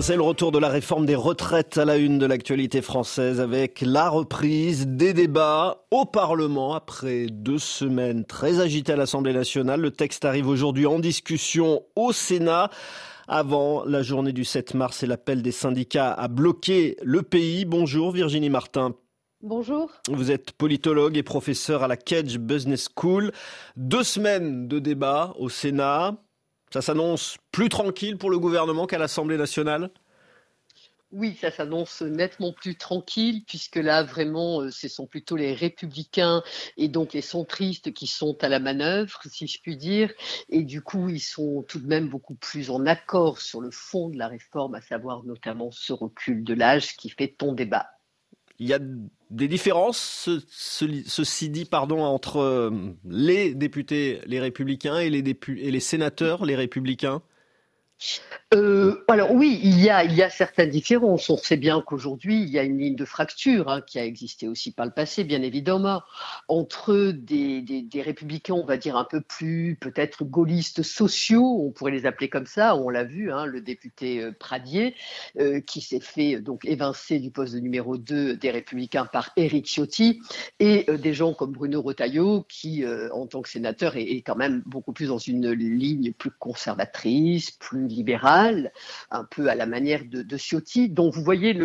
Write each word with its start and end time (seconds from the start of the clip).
C'est 0.00 0.16
le 0.16 0.22
retour 0.22 0.52
de 0.52 0.58
la 0.58 0.68
réforme 0.68 1.06
des 1.06 1.14
retraites 1.14 1.78
à 1.78 1.84
la 1.84 1.96
une 1.96 2.18
de 2.18 2.26
l'actualité 2.26 2.82
française 2.82 3.40
avec 3.40 3.80
la 3.80 4.08
reprise 4.10 4.86
des 4.86 5.14
débats 5.14 5.86
au 5.90 6.04
Parlement 6.04 6.74
après 6.74 7.26
deux 7.30 7.58
semaines 7.58 8.24
très 8.24 8.60
agitées 8.60 8.92
à 8.92 8.96
l'Assemblée 8.96 9.32
nationale. 9.32 9.80
Le 9.80 9.90
texte 9.90 10.24
arrive 10.24 10.48
aujourd'hui 10.48 10.86
en 10.86 10.98
discussion 10.98 11.82
au 11.96 12.12
Sénat 12.12 12.70
avant 13.26 13.84
la 13.84 14.02
journée 14.02 14.32
du 14.32 14.44
7 14.44 14.74
mars 14.74 15.02
et 15.02 15.06
l'appel 15.06 15.42
des 15.42 15.52
syndicats 15.52 16.12
à 16.12 16.28
bloquer 16.28 16.96
le 17.02 17.22
pays. 17.22 17.64
Bonjour 17.64 18.12
Virginie 18.12 18.50
Martin. 18.50 18.94
Bonjour. 19.42 19.90
Vous 20.08 20.30
êtes 20.30 20.52
politologue 20.52 21.16
et 21.16 21.22
professeur 21.22 21.82
à 21.82 21.88
la 21.88 21.96
Cage 21.96 22.38
Business 22.38 22.88
School. 22.94 23.32
Deux 23.76 24.04
semaines 24.04 24.68
de 24.68 24.78
débats 24.78 25.34
au 25.38 25.48
Sénat. 25.48 26.16
Ça 26.76 26.82
s'annonce 26.82 27.38
plus 27.52 27.70
tranquille 27.70 28.18
pour 28.18 28.28
le 28.28 28.38
gouvernement 28.38 28.86
qu'à 28.86 28.98
l'Assemblée 28.98 29.38
nationale? 29.38 29.88
Oui, 31.10 31.34
ça 31.40 31.50
s'annonce 31.50 32.02
nettement 32.02 32.52
plus 32.52 32.76
tranquille, 32.76 33.44
puisque 33.46 33.76
là, 33.76 34.02
vraiment, 34.02 34.60
euh, 34.60 34.70
ce 34.70 34.86
sont 34.86 35.06
plutôt 35.06 35.36
les 35.36 35.54
républicains 35.54 36.42
et 36.76 36.88
donc 36.88 37.14
les 37.14 37.22
centristes 37.22 37.94
qui 37.94 38.06
sont 38.06 38.36
à 38.44 38.50
la 38.50 38.58
manœuvre, 38.58 39.22
si 39.24 39.46
je 39.46 39.58
puis 39.62 39.78
dire. 39.78 40.12
Et 40.50 40.64
du 40.64 40.82
coup, 40.82 41.08
ils 41.08 41.20
sont 41.20 41.62
tout 41.66 41.80
de 41.80 41.86
même 41.86 42.10
beaucoup 42.10 42.34
plus 42.34 42.68
en 42.68 42.84
accord 42.84 43.40
sur 43.40 43.62
le 43.62 43.70
fond 43.70 44.10
de 44.10 44.18
la 44.18 44.28
réforme, 44.28 44.74
à 44.74 44.82
savoir 44.82 45.24
notamment 45.24 45.70
ce 45.70 45.94
recul 45.94 46.44
de 46.44 46.52
l'âge 46.52 46.94
qui 46.98 47.08
fait 47.08 47.28
ton 47.28 47.54
débat. 47.54 47.95
Il 48.58 48.66
y 48.66 48.74
a 48.74 48.78
des 49.30 49.48
différences, 49.48 50.28
ceci 50.48 51.50
dit, 51.50 51.64
pardon, 51.64 52.02
entre 52.02 52.38
euh, 52.38 52.70
les 53.04 53.54
députés, 53.54 54.20
les 54.26 54.40
républicains, 54.40 54.98
et 54.98 55.10
les, 55.10 55.22
et 55.58 55.70
les 55.70 55.80
sénateurs, 55.80 56.44
les 56.44 56.56
républicains? 56.56 57.22
Euh, 58.54 59.02
alors 59.08 59.32
oui, 59.32 59.58
il 59.62 59.80
y, 59.82 59.90
a, 59.90 60.30
certaines 60.30 60.70
différences. 60.70 61.30
On 61.30 61.36
sait 61.36 61.56
bien 61.56 61.80
qu'aujourd'hui, 61.80 62.42
il 62.42 62.48
y 62.50 62.58
a 62.58 62.62
une 62.62 62.78
ligne 62.78 62.94
de 62.94 63.04
fracture 63.04 63.68
hein, 63.68 63.80
qui 63.80 63.98
a 63.98 64.04
existé 64.04 64.46
aussi 64.48 64.70
par 64.70 64.86
le 64.86 64.92
passé, 64.92 65.24
bien 65.24 65.42
évidemment, 65.42 66.02
entre 66.48 67.10
des, 67.12 67.62
des, 67.62 68.02
républicains, 68.02 68.54
on 68.54 68.64
va 68.64 68.76
dire 68.76 68.96
un 68.96 69.04
peu 69.04 69.20
plus 69.20 69.76
peut-être 69.80 70.24
gaullistes 70.24 70.82
sociaux, 70.82 71.64
on 71.66 71.70
pourrait 71.70 71.92
les 71.92 72.06
appeler 72.06 72.28
comme 72.28 72.46
ça. 72.46 72.76
On 72.76 72.88
l'a 72.88 73.04
vu, 73.04 73.32
hein, 73.32 73.46
le 73.46 73.60
député 73.60 74.20
euh, 74.22 74.32
Pradier, 74.38 74.94
euh, 75.38 75.60
qui 75.60 75.80
s'est 75.80 76.00
fait 76.00 76.40
donc 76.40 76.64
évincer 76.66 77.18
du 77.18 77.30
poste 77.30 77.54
de 77.54 77.60
numéro 77.60 77.96
2 77.96 78.36
des 78.36 78.50
républicains 78.50 79.06
par 79.06 79.30
Éric 79.36 79.66
Ciotti, 79.66 80.20
et 80.60 80.86
des 80.98 81.14
gens 81.14 81.32
comme 81.32 81.52
Bruno 81.52 81.82
Retailleau, 81.82 82.44
qui, 82.48 82.84
en 83.12 83.26
tant 83.26 83.42
que 83.42 83.48
sénateur, 83.48 83.96
est, 83.96 84.02
est 84.02 84.22
quand 84.22 84.36
même 84.36 84.62
beaucoup 84.66 84.92
plus 84.92 85.06
dans 85.06 85.18
une 85.18 85.50
ligne 85.50 86.12
plus 86.12 86.30
conservatrice, 86.30 87.50
plus 87.50 87.85
libéral, 87.88 88.72
un 89.10 89.24
peu 89.24 89.48
à 89.48 89.54
la 89.54 89.66
manière 89.66 90.02
de, 90.04 90.36
Ciotti. 90.36 90.88
Donc 90.88 91.14
vous 91.14 91.22
voyez 91.22 91.56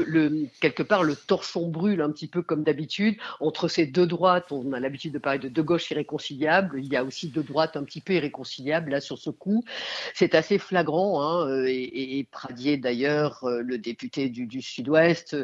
quelque 0.59 0.83
part 0.83 1.03
le 1.03 1.15
torchon 1.15 1.67
brûle 1.67 2.01
un 2.01 2.11
petit 2.11 2.27
peu 2.27 2.41
comme 2.41 2.63
d'habitude 2.63 3.15
entre 3.39 3.67
ces 3.67 3.85
deux 3.85 4.07
droites. 4.07 4.51
On 4.51 4.73
a 4.73 4.79
l'habitude 4.79 5.13
de 5.13 5.19
parler 5.19 5.39
de 5.39 5.49
deux 5.49 5.63
gauches 5.63 5.91
irréconciliables. 5.91 6.79
Il 6.79 6.91
y 6.91 6.95
a 6.95 7.03
aussi 7.03 7.29
deux 7.29 7.43
droites 7.43 7.75
un 7.75 7.83
petit 7.83 8.01
peu 8.01 8.13
irréconciliables 8.13 8.91
là 8.91 9.01
sur 9.01 9.17
ce 9.17 9.29
coup. 9.29 9.63
C'est 10.13 10.35
assez 10.35 10.57
flagrant. 10.57 11.21
Hein, 11.21 11.47
euh, 11.47 11.65
et, 11.67 12.27
Pradier 12.31 12.77
d'ailleurs, 12.77 13.43
euh, 13.43 13.61
le 13.61 13.77
député 13.77 14.29
du, 14.29 14.61
Sud-Ouest, 14.61 15.35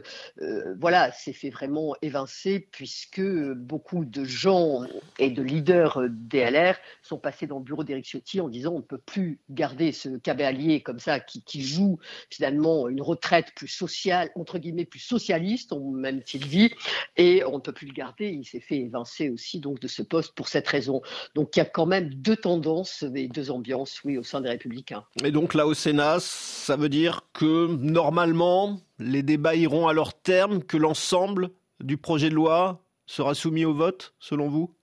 euh, 0.42 0.76
voilà, 0.80 1.12
s'est 1.12 1.34
fait 1.34 1.50
vraiment 1.50 1.96
évincer 2.02 2.68
puisque 2.72 3.22
beaucoup 3.22 4.06
de 4.06 4.24
gens 4.24 4.84
et 5.20 5.30
de 5.30 5.42
leaders 5.42 6.02
DLR 6.10 6.76
sont 7.02 7.18
passés 7.18 7.48
dans 7.48 7.60
le 7.60 7.64
bureau 7.64 7.84
d'Éric 7.84 8.06
Ciotti 8.06 8.42
en 8.42 8.50
disant 8.50 8.74
on 8.74 8.78
ne 8.78 8.84
peut 8.84 8.98
plus 8.98 9.40
garder 9.50 9.92
ce 9.92 10.18
cabalier 10.18 10.67
comme 10.84 11.00
ça 11.00 11.20
qui, 11.20 11.62
joue 11.62 11.98
finalement 12.30 12.88
une 12.88 13.02
retraite 13.02 13.48
plus 13.56 13.68
sociale, 13.68 14.30
entre 14.36 14.60
guillemets 14.60 14.86
plus 14.86 15.00
socialiste, 15.00 15.74
même-t-il 15.74 16.48
dit, 16.48 16.74
et 17.16 17.44
on 17.46 17.56
ne 17.56 17.62
peut 17.62 17.72
plus 17.72 17.88
le 17.88 17.94
garder. 17.94 18.30
Il 18.30 18.46
s'est 18.46 18.60
fait 18.60 18.78
évincer 18.78 19.30
aussi 19.30 19.60
donc 19.60 19.80
de 19.80 19.88
ce 19.88 20.02
poste 20.02 20.34
pour 20.36 20.48
cette 20.48 20.68
raison. 20.68 21.02
Donc 21.36 21.56
il 21.56 21.60
y 21.60 21.62
a 21.62 21.66
quand 21.66 21.86
même 21.86 22.14
deux 22.14 22.36
tendances 22.36 23.04
et 23.16 23.28
deux 23.28 23.52
ambiances, 23.52 24.02
oui, 24.04 24.18
au 24.18 24.24
sein 24.24 24.42
des 24.42 24.50
Républicains. 24.50 25.04
Et 25.24 25.32
donc 25.32 25.54
là 25.54 25.66
au 25.66 25.74
Sénat, 25.74 26.18
ça 26.20 26.76
veut 26.76 26.90
dire 26.90 27.22
que 27.34 27.68
normalement 27.68 28.80
les 29.00 29.24
débats 29.24 29.56
iront 29.56 29.88
à 29.88 29.94
leur 29.94 30.14
terme, 30.14 30.64
que 30.64 30.78
l'ensemble 30.78 31.52
du 31.80 31.98
projet 31.98 32.30
de 32.30 32.36
loi 32.36 32.84
sera 33.06 33.34
soumis 33.34 33.66
au 33.66 33.74
vote, 33.74 34.14
selon 34.20 34.50
vous? 34.50 34.77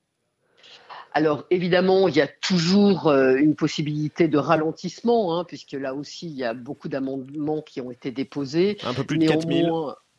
Alors 1.14 1.44
évidemment, 1.50 2.08
il 2.08 2.16
y 2.16 2.20
a 2.20 2.26
toujours 2.26 3.06
euh, 3.06 3.36
une 3.36 3.54
possibilité 3.54 4.26
de 4.26 4.36
ralentissement, 4.36 5.38
hein, 5.38 5.44
puisque 5.44 5.72
là 5.72 5.94
aussi, 5.94 6.26
il 6.26 6.36
y 6.36 6.42
a 6.42 6.54
beaucoup 6.54 6.88
d'amendements 6.88 7.62
qui 7.62 7.80
ont 7.80 7.92
été 7.92 8.10
déposés. 8.10 8.78
Un 8.82 8.94
peu 8.94 9.04
plus 9.04 9.18
de 9.18 9.26
4000. 9.26 9.70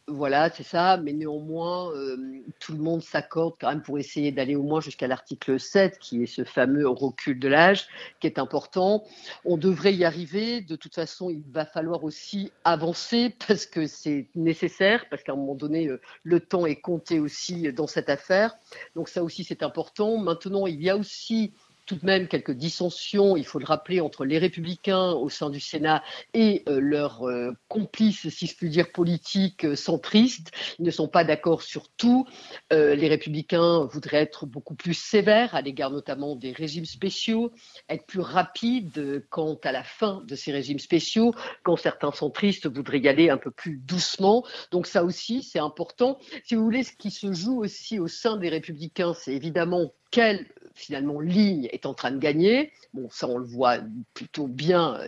Voilà, 0.07 0.51
c'est 0.51 0.61
ça, 0.61 0.97
mais 0.97 1.13
néanmoins, 1.13 1.91
euh, 1.95 2.15
tout 2.59 2.73
le 2.73 2.77
monde 2.77 3.01
s'accorde 3.01 3.55
quand 3.59 3.69
même 3.69 3.81
pour 3.81 3.97
essayer 3.97 4.31
d'aller 4.31 4.55
au 4.55 4.61
moins 4.61 4.79
jusqu'à 4.79 5.07
l'article 5.07 5.59
7, 5.59 5.97
qui 5.97 6.21
est 6.21 6.27
ce 6.27 6.43
fameux 6.43 6.87
recul 6.87 7.39
de 7.39 7.47
l'âge, 7.47 7.87
qui 8.19 8.27
est 8.27 8.37
important. 8.37 9.03
On 9.45 9.57
devrait 9.57 9.95
y 9.95 10.05
arriver. 10.05 10.61
De 10.61 10.75
toute 10.75 10.93
façon, 10.93 11.31
il 11.31 11.41
va 11.51 11.65
falloir 11.65 12.03
aussi 12.03 12.51
avancer 12.63 13.35
parce 13.47 13.65
que 13.65 13.87
c'est 13.87 14.27
nécessaire, 14.35 15.05
parce 15.09 15.23
qu'à 15.23 15.31
un 15.31 15.37
moment 15.37 15.55
donné, 15.55 15.87
euh, 15.87 15.99
le 16.21 16.39
temps 16.39 16.67
est 16.67 16.81
compté 16.81 17.19
aussi 17.19 17.73
dans 17.73 17.87
cette 17.87 18.09
affaire. 18.09 18.55
Donc 18.95 19.09
ça 19.09 19.23
aussi, 19.23 19.43
c'est 19.43 19.63
important. 19.63 20.17
Maintenant, 20.17 20.67
il 20.67 20.83
y 20.83 20.89
a 20.91 20.97
aussi 20.97 21.51
tout 21.85 21.95
de 21.95 22.05
même 22.05 22.27
quelques 22.27 22.51
dissensions, 22.51 23.37
il 23.37 23.45
faut 23.45 23.59
le 23.59 23.65
rappeler, 23.65 24.01
entre 24.01 24.25
les 24.25 24.37
républicains 24.37 25.11
au 25.11 25.29
sein 25.29 25.49
du 25.49 25.59
Sénat 25.59 26.03
et 26.33 26.63
euh, 26.67 26.79
leurs 26.79 27.27
euh, 27.27 27.51
complices, 27.67 28.27
si 28.29 28.47
je 28.47 28.55
puis 28.55 28.69
dire, 28.69 28.91
politiques 28.91 29.65
euh, 29.65 29.75
centristes. 29.75 30.51
Ils 30.79 30.85
ne 30.85 30.91
sont 30.91 31.07
pas 31.07 31.23
d'accord 31.23 31.61
sur 31.61 31.89
tout. 31.89 32.25
les 32.71 33.07
républicains 33.07 33.85
voudraient 33.85 34.21
être 34.21 34.45
beaucoup 34.45 34.75
plus 34.75 34.93
sévères 34.93 35.55
à 35.55 35.61
l'égard 35.61 35.91
notamment 35.91 36.35
des 36.35 36.51
régimes 36.51 36.85
spéciaux, 36.85 37.51
être 37.89 38.05
plus 38.05 38.19
rapides 38.19 39.25
quant 39.29 39.59
à 39.63 39.71
la 39.71 39.83
fin 39.83 40.23
de 40.27 40.35
ces 40.35 40.51
régimes 40.51 40.79
spéciaux, 40.79 41.33
quand 41.63 41.77
certains 41.77 42.11
centristes 42.11 42.67
voudraient 42.67 42.99
y 42.99 43.07
aller 43.07 43.29
un 43.29 43.37
peu 43.37 43.51
plus 43.51 43.77
doucement. 43.77 44.43
Donc 44.71 44.87
ça 44.87 45.03
aussi, 45.03 45.43
c'est 45.43 45.59
important. 45.59 46.19
Si 46.43 46.55
vous 46.55 46.63
voulez, 46.63 46.83
ce 46.83 46.93
qui 46.93 47.11
se 47.11 47.31
joue 47.33 47.59
aussi 47.63 47.99
au 47.99 48.07
sein 48.07 48.37
des 48.37 48.49
républicains, 48.49 49.13
c'est 49.13 49.33
évidemment 49.33 49.93
quelle 50.11 50.47
finalement 50.75 51.19
ligne 51.19 51.67
est 51.71 51.85
en 51.85 51.93
train 51.93 52.11
de 52.11 52.19
gagner. 52.19 52.71
Bon, 52.93 53.09
ça 53.09 53.27
on 53.27 53.37
le 53.37 53.45
voit 53.45 53.79
plutôt 54.13 54.47
bien 54.47 54.99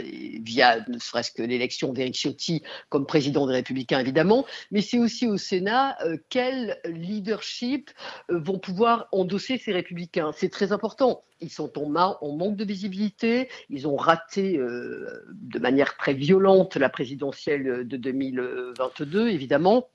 via 0.44 0.83
ne 0.88 0.97
serait-ce 0.97 1.31
que 1.31 1.44
l'élection 1.44 1.94
d'Éric 1.94 2.16
Ciotti 2.16 2.63
comme 2.89 3.05
président 3.05 3.47
des 3.47 3.53
Républicains 3.53 4.00
évidemment, 4.00 4.45
mais 4.72 4.81
c'est 4.81 4.97
aussi 4.97 5.28
au 5.28 5.38
Sénat 5.38 5.97
euh, 6.03 6.17
quel 6.29 6.79
leadership 6.85 7.91
euh, 8.31 8.39
vont 8.39 8.59
pouvoir 8.59 9.07
endosser 9.11 9.57
ces 9.57 9.72
Républicains. 9.72 10.31
C'est 10.35 10.50
très 10.50 10.72
important. 10.72 11.22
Ils 11.39 11.51
sont 11.51 11.72
en, 11.78 11.88
manque 11.89 12.55
de 12.55 12.66
visibilité. 12.66 13.49
Ils 13.69 13.88
ont 13.88 13.95
raté 13.95 14.57
euh, 14.57 15.25
de 15.31 15.59
manière 15.59 15.95
très 15.97 16.13
violente 16.13 16.75
la 16.75 16.89
présidentielle 16.89 17.88
de 17.88 17.97
2022 17.97 19.29
évidemment. 19.29 19.89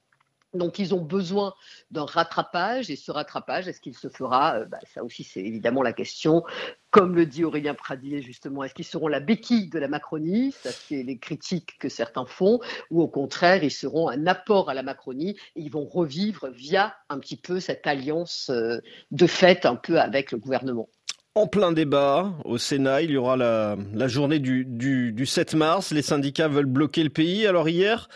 Donc 0.55 0.79
ils 0.79 0.95
ont 0.95 1.01
besoin 1.01 1.55
d'un 1.91 2.05
rattrapage 2.05 2.91
et 2.91 2.97
ce 2.97 3.11
rattrapage, 3.11 3.69
est-ce 3.69 3.81
qu'il 3.81 3.97
se 3.97 4.09
fera? 4.09 4.57
Euh, 4.57 4.65
bah, 4.67 4.79
Ça 4.93 5.03
aussi 5.03 5.25
c'est 5.25 5.41
évidemment 5.41 5.83
la 5.83 5.93
question. 5.93 6.45
Comme 6.91 7.15
le 7.15 7.25
dit 7.25 7.45
Aurélien 7.45 7.75
Pradier 7.75 8.21
justement, 8.21 8.63
est-ce 8.63 8.75
qu'ils 8.75 8.85
seront 8.85 9.09
la 9.09 9.21
béquille 9.21 9.71
de 9.71 9.79
la 9.79 9.89
Macronie? 9.89 10.53
Ça 10.53 10.71
c'est 10.71 11.03
les 11.03 11.19
critiques 11.19 11.79
que 11.79 11.89
certains 11.89 12.27
font, 12.27 12.61
ou 12.91 13.01
au 13.01 13.09
contraire 13.09 13.65
ils 13.65 13.71
seront 13.71 14.09
un 14.09 14.27
apport 14.27 14.69
à 14.69 14.75
la 14.75 14.83
Macronie 14.83 15.37
et 15.57 15.63
ils 15.63 15.71
vont 15.71 15.87
revivre 15.87 16.49
via 16.51 16.95
un 17.09 17.19
petit 17.19 17.37
peu 17.37 17.61
cette 17.61 17.87
alliance 17.87 18.51
euh, 18.51 18.79
de 19.11 19.27
fait 19.27 19.65
un 19.65 19.77
peu 19.77 19.99
avec 19.99 20.33
le 20.33 20.39
gouvernement. 20.39 20.89
En 21.35 21.47
plein 21.47 21.73
débat 21.73 22.31
au 22.45 22.59
Sénat, 22.59 23.01
il 23.01 23.13
y 23.13 23.17
aura 23.17 23.39
la, 23.39 23.77
journée 24.07 24.39
du, 24.39 24.67
du 24.67 25.25
7 25.25 25.55
mars. 25.55 25.91
Les 25.91 26.03
syndicats 26.03 26.49
veulent 26.49 26.67
bloquer 26.67 27.03
le 27.03 27.09
pays. 27.09 27.47
Alors 27.47 27.71
hier, 27.71 28.11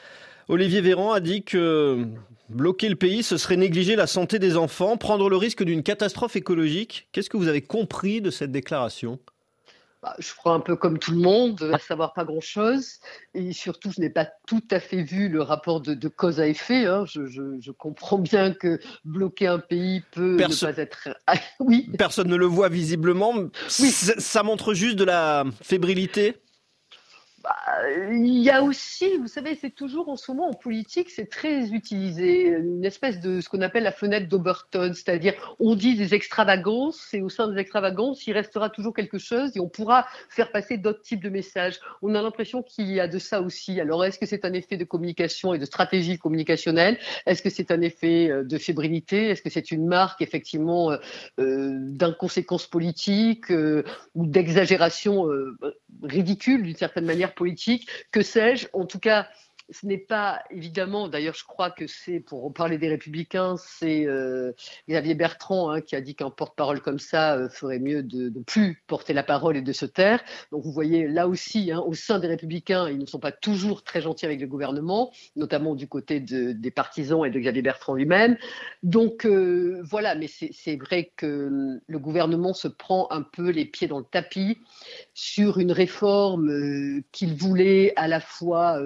Olivier 0.49 0.81
Véran 0.81 1.13
a 1.13 1.21
dit 1.21 1.43
que 1.43 2.07
bloquer 2.49 2.89
le 2.89 2.97
pays, 2.97 3.23
ce 3.23 3.37
serait 3.37 3.57
négliger 3.57 3.97
la 3.97 4.07
santé 4.07 4.39
des 4.39 4.57
enfants, 4.57 4.97
prendre 4.97 5.29
le 5.29 5.37
risque 5.37 5.65
d'une 5.65 5.83
catastrophe 5.83 6.37
écologique. 6.37 7.09
Qu'est-ce 7.13 7.29
que 7.29 7.37
vous 7.37 7.49
avez 7.49 7.63
compris 7.63 8.21
de 8.21 8.31
cette 8.31 8.53
déclaration? 8.53 9.19
Bah, 10.03 10.15
je 10.21 10.33
crois 10.35 10.53
un 10.53 10.61
peu 10.61 10.77
comme 10.77 11.01
tout 11.01 11.11
le 11.11 11.19
monde, 11.19 11.69
à 11.73 11.79
savoir 11.79 12.13
pas 12.13 12.25
grand-chose. 12.25 13.01
Et 13.35 13.53
surtout, 13.53 13.91
je 13.91 14.01
n'ai 14.01 14.11
pas 14.11 14.29
tout 14.47 14.63
à 14.71 14.79
fait 14.79 15.03
vu 15.03 15.29
le 15.29 15.43
rapport 15.43 15.81
de, 15.81 16.09
cause 16.09 16.39
à 16.39 16.47
effet. 16.47 16.85
Hein. 16.85 17.05
Je, 17.07 17.71
comprends 17.73 18.19
bien 18.19 18.53
que 18.53 18.79
bloquer 19.05 19.49
un 19.49 19.59
pays 19.59 20.03
peut 20.13 20.37
ne 20.37 20.61
pas 20.61 20.77
être... 20.81 21.09
oui. 21.59 21.91
Personne 21.99 22.29
ne 22.29 22.37
le 22.37 22.47
voit 22.47 22.69
visiblement. 22.69 23.33
Oui. 23.35 23.91
Ça 23.91 24.45
montre 24.45 24.75
juste 24.75 24.97
de 24.97 25.05
la 25.05 25.45
fébrilité? 25.63 26.37
Il 28.13 28.39
y 28.39 28.51
a 28.51 28.63
aussi, 28.63 29.17
vous 29.19 29.29
savez, 29.29 29.55
c'est 29.55 29.75
toujours 29.75 30.09
en 30.09 30.17
ce 30.17 30.31
moment 30.31 30.49
en 30.49 30.55
politique, 30.55 31.11
c'est 31.11 31.29
très 31.31 31.71
utilisé, 31.71 32.49
une 32.49 32.85
espèce 32.85 33.21
de 33.21 33.41
ce 33.41 33.49
qu'on 33.49 33.61
appelle 33.61 33.85
la 33.85 33.93
fenêtre 33.93 34.29
d'Oberton, 34.29 34.93
c'est-à-dire 34.95 35.35
on 35.61 35.75
dit 35.75 35.97
des 35.97 36.15
extravagances 36.15 37.13
et 37.15 37.23
au 37.23 37.29
sein 37.29 37.49
des 37.49 37.59
extravagances, 37.59 38.27
il 38.27 38.33
restera 38.33 38.71
toujours 38.71 38.95
quelque 38.95 39.19
chose 39.19 39.57
et 39.57 39.61
on 39.61 39.69
pourra 39.69 40.07
faire 40.29 40.51
passer 40.51 40.79
d'autres 40.79 41.03
types 41.03 41.23
de 41.23 41.29
messages. 41.29 41.79
On 42.03 42.15
a 42.15 42.23
l'impression 42.23 42.63
qu'il 42.63 42.91
y 42.91 43.01
a 43.01 43.09
de 43.09 43.19
ça 43.19 43.41
aussi. 43.41 43.81
Alors 43.81 44.05
est-ce 44.05 44.19
que 44.19 44.27
c'est 44.27 44.45
un 44.45 44.53
effet 44.53 44.77
de 44.77 44.85
communication 44.85 45.55
et 45.55 45.59
de 45.59 45.65
stratégie 45.65 46.19
communicationnelle? 46.19 46.99
Est-ce 47.27 47.43
que 47.43 47.51
c'est 47.51 47.71
un 47.71 47.81
effet 47.81 48.31
euh, 48.31 48.45
de 48.45 48.59
fébrilité? 48.59 49.29
Est-ce 49.29 49.43
que 49.43 49.51
c'est 49.51 49.71
une 49.71 49.87
marque 49.87 50.23
effectivement 50.23 50.91
euh, 50.91 50.97
euh, 51.39 51.79
d'inconséquence 51.81 52.67
politique 52.67 53.51
ou 54.15 54.27
d'exagération 54.27 55.27
ridicule 56.09 56.63
d'une 56.63 56.77
certaine 56.77 57.05
manière 57.07 57.35
politique, 57.35 57.89
que 58.13 58.23
sais-je? 58.23 58.69
En 58.73 58.87
tout 58.87 58.99
cas, 58.99 59.29
ce 59.71 59.87
n'est 59.87 59.99
pas 59.99 60.43
évidemment, 60.51 61.09
d'ailleurs 61.09 61.35
je 61.35 61.45
crois 61.45 61.71
que 61.71 61.87
c'est, 61.87 62.21
pour 62.21 62.53
parler 62.53 62.79
des 62.79 62.89
républicains, 62.89 63.57
c'est 63.59 64.07
euh, 64.07 64.53
Xavier 64.89 65.15
Bertrand 65.15 65.71
hein, 65.71 65.81
qui 65.81 65.97
a 65.97 66.01
dit 66.01 66.15
qu'un 66.15 66.31
porte-parole 66.31 66.81
comme 66.81 66.99
ça 66.99 67.37
euh, 67.37 67.49
ferait 67.49 67.81
mieux 67.81 68.03
de 68.03 68.31
ne 68.31 68.43
plus 68.45 68.83
porter 68.87 69.13
la 69.13 69.25
parole 69.25 69.57
et 69.57 69.63
de 69.63 69.73
se 69.73 69.87
taire. 69.87 70.23
Donc 70.53 70.65
vous 70.65 70.73
voyez 70.73 71.09
là 71.09 71.27
aussi, 71.27 71.73
hein, 71.73 71.81
au 71.81 71.95
sein 71.95 72.19
des 72.19 72.29
républicains, 72.29 72.89
ils 72.89 72.99
ne 72.99 73.07
sont 73.07 73.19
pas 73.19 73.33
toujours 73.33 73.83
très 73.83 74.01
gentils 74.01 74.27
avec 74.27 74.41
le 74.41 74.47
gouvernement, 74.47 75.13
notamment 75.35 75.75
du 75.75 75.89
côté 75.89 76.21
des 76.21 76.71
partisans 76.71 77.25
et 77.25 77.31
de 77.31 77.39
Xavier 77.39 77.63
Bertrand 77.63 77.95
lui-même. 77.95 78.37
Donc 78.83 79.27
euh, 79.27 79.83
voilà, 79.85 80.15
mais 80.15 80.29
c'est 80.29 80.77
vrai 80.77 81.13
que 81.17 81.47
hum, 81.47 81.81
le 81.87 81.99
gouvernement 81.99 82.55
se 82.55 82.69
prend 82.69 83.09
un 83.11 83.23
peu 83.23 83.51
les 83.51 83.65
pieds 83.65 83.89
dans 83.89 83.99
le 83.99 84.05
tapis 84.05 84.59
sur 85.15 85.59
une 85.59 85.73
réforme 85.73 87.03
qu'il 87.11 87.35
voulait 87.35 87.93
à 87.97 88.07
la 88.07 88.21
fois 88.21 88.81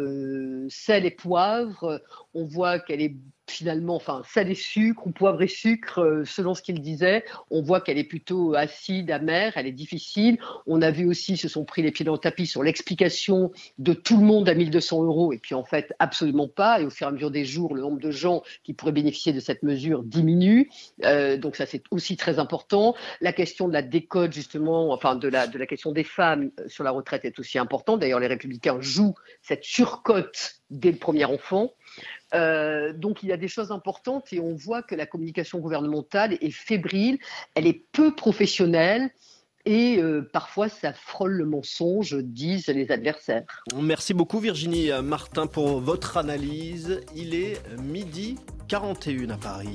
sel 0.70 1.04
et 1.04 1.10
poivre. 1.10 2.02
On 2.34 2.44
voit 2.44 2.78
qu'elle 2.78 3.02
est 3.02 3.16
finalement, 3.50 3.96
enfin, 3.96 4.22
et 4.36 4.54
sucre 4.54 5.06
ou 5.06 5.10
poivre 5.10 5.42
et 5.42 5.48
sucre, 5.48 6.00
euh, 6.00 6.24
selon 6.24 6.54
ce 6.54 6.62
qu'il 6.62 6.80
disait. 6.80 7.24
On 7.50 7.62
voit 7.62 7.80
qu'elle 7.80 7.98
est 7.98 8.04
plutôt 8.04 8.54
acide, 8.54 9.10
amère, 9.10 9.52
elle 9.56 9.66
est 9.66 9.72
difficile. 9.72 10.38
On 10.66 10.82
a 10.82 10.90
vu 10.90 11.06
aussi, 11.06 11.36
se 11.36 11.48
sont 11.48 11.64
pris 11.64 11.82
les 11.82 11.90
pieds 11.90 12.04
dans 12.04 12.12
le 12.12 12.18
tapis 12.18 12.46
sur 12.46 12.62
l'explication 12.62 13.52
de 13.78 13.92
tout 13.92 14.16
le 14.16 14.24
monde 14.24 14.48
à 14.48 14.54
1200 14.54 15.04
euros, 15.04 15.32
et 15.32 15.38
puis 15.38 15.54
en 15.54 15.64
fait, 15.64 15.92
absolument 15.98 16.48
pas. 16.48 16.80
Et 16.80 16.84
au 16.84 16.90
fur 16.90 17.06
et 17.06 17.10
à 17.10 17.12
mesure 17.12 17.30
des 17.30 17.44
jours, 17.44 17.74
le 17.74 17.82
nombre 17.82 18.00
de 18.00 18.10
gens 18.10 18.42
qui 18.64 18.72
pourraient 18.72 18.92
bénéficier 18.92 19.32
de 19.32 19.40
cette 19.40 19.62
mesure 19.62 20.02
diminue. 20.02 20.70
Euh, 21.04 21.36
donc 21.36 21.56
ça, 21.56 21.66
c'est 21.66 21.82
aussi 21.90 22.16
très 22.16 22.38
important. 22.38 22.94
La 23.20 23.32
question 23.32 23.68
de 23.68 23.72
la 23.72 23.82
décote, 23.82 24.32
justement, 24.32 24.92
enfin, 24.92 25.16
de 25.16 25.28
la, 25.28 25.46
de 25.46 25.58
la 25.58 25.66
question 25.66 25.92
des 25.92 26.04
femmes 26.04 26.50
euh, 26.58 26.68
sur 26.68 26.84
la 26.84 26.90
retraite 26.90 27.24
est 27.24 27.38
aussi 27.38 27.58
importante. 27.58 28.00
D'ailleurs, 28.00 28.20
les 28.20 28.26
républicains 28.26 28.80
jouent 28.80 29.14
cette 29.42 29.64
surcote 29.64 30.60
dès 30.70 30.92
le 30.92 30.98
premier 30.98 31.24
enfant. 31.24 31.72
Euh, 32.34 32.92
donc 32.92 33.22
il 33.22 33.28
y 33.28 33.32
a 33.32 33.36
des 33.36 33.48
choses 33.48 33.72
importantes 33.72 34.32
et 34.32 34.40
on 34.40 34.54
voit 34.54 34.82
que 34.82 34.94
la 34.94 35.06
communication 35.06 35.58
gouvernementale 35.58 36.34
est 36.40 36.50
fébrile, 36.50 37.18
elle 37.54 37.66
est 37.66 37.84
peu 37.92 38.14
professionnelle. 38.14 39.10
Et 39.66 39.98
euh, 39.98 40.22
parfois, 40.32 40.70
ça 40.70 40.94
frôle 40.94 41.32
le 41.32 41.44
mensonge, 41.44 42.16
disent 42.16 42.68
les 42.68 42.90
adversaires. 42.90 43.44
Merci 43.78 44.14
beaucoup 44.14 44.38
Virginie 44.38 44.88
Martin 45.02 45.46
pour 45.46 45.80
votre 45.80 46.16
analyse. 46.16 47.02
Il 47.14 47.34
est 47.34 47.60
midi 47.78 48.36
41 48.68 49.28
à 49.28 49.36
Paris. 49.36 49.68